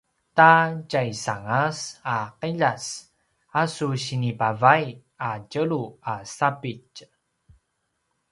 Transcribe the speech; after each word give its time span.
ta 0.37 0.51
tjaisangas 0.89 1.79
a 2.15 2.15
qiljas 2.39 2.85
a 3.59 3.61
su 3.75 3.87
sinipavay 4.05 4.85
a 5.27 5.29
tjelu 5.51 5.83
a 6.11 6.13
sapitj 6.35 6.97